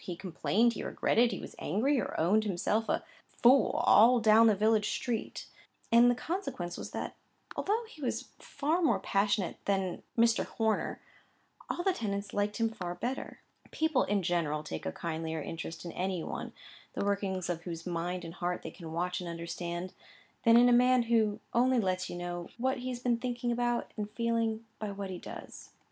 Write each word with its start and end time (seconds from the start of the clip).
He 0.03 0.15
complained, 0.15 0.73
he 0.73 0.81
regretted, 0.81 1.31
he 1.31 1.37
was 1.37 1.53
angry, 1.59 2.01
or 2.01 2.19
owned 2.19 2.43
himself 2.43 2.89
a—— 2.89 3.03
fool, 3.43 3.83
all 3.85 4.19
down 4.19 4.47
the 4.47 4.55
village 4.55 4.89
street; 4.89 5.45
and 5.91 6.09
the 6.09 6.15
consequence 6.15 6.75
was 6.75 6.89
that, 6.89 7.15
although 7.55 7.83
he 7.87 8.01
was 8.01 8.21
a 8.23 8.25
far 8.41 8.81
more 8.81 8.97
passionate 8.99 9.57
man 9.67 10.01
than 10.17 10.25
Mr. 10.25 10.43
Horner, 10.45 10.99
all 11.69 11.83
the 11.83 11.93
tenants 11.93 12.33
liked 12.33 12.57
him 12.57 12.69
far 12.71 12.95
better. 12.95 13.41
People, 13.69 14.01
in 14.05 14.23
general, 14.23 14.63
take 14.63 14.87
a 14.87 14.91
kindlier 14.91 15.39
interest 15.39 15.85
in 15.85 15.91
any 15.91 16.23
one, 16.23 16.51
the 16.93 17.05
workings 17.05 17.47
of 17.47 17.61
whose 17.61 17.85
mind 17.85 18.25
and 18.25 18.33
heart 18.33 18.63
they 18.63 18.71
can 18.71 18.93
watch 18.93 19.21
and 19.21 19.29
understand, 19.29 19.93
than 20.45 20.57
in 20.57 20.67
a 20.67 20.73
man 20.73 21.03
who 21.03 21.39
only 21.53 21.79
lets 21.79 22.09
you 22.09 22.15
know 22.15 22.49
what 22.57 22.79
he 22.79 22.89
has 22.89 22.97
been 22.99 23.17
thinking 23.17 23.51
about 23.51 23.91
and 23.95 24.09
feeling, 24.09 24.65
by 24.79 24.89
what 24.89 25.11
he 25.11 25.19
does. 25.19 25.69